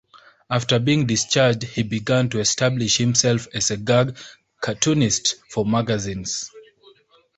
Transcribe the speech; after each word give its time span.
After 0.49 0.79
being 0.79 1.05
discharged, 1.05 1.61
he 1.61 1.83
began 1.83 2.27
to 2.31 2.39
establish 2.39 2.97
himself 2.97 3.47
as 3.53 3.69
a 3.69 3.77
gag 3.77 4.17
cartoonist 4.59 5.35
for 5.47 5.63
magazines. 5.63 6.49